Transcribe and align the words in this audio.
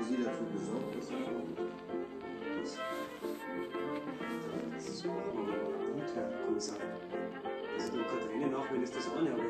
sie 0.00 0.16
dafür 0.16 0.46
gesorgt, 0.52 0.96
dass 0.96 1.10
er. 1.10 1.18
Das, 2.62 2.78
das 4.74 4.88
ist 4.88 5.06
auch 5.06 5.34
mal 5.34 5.44
gut, 5.44 6.14
Herr 6.14 6.30
Kommissar. 6.46 6.78
Also 7.74 7.92
du 7.92 8.04
Katharina 8.04 8.56
auch, 8.56 8.72
wenn 8.72 8.82
es 8.82 8.90
das 8.90 9.10
eine, 9.16 9.32
aber 9.32 9.44